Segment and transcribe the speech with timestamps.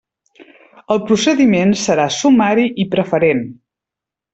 [0.95, 3.49] El procediment serà sumari i preferent.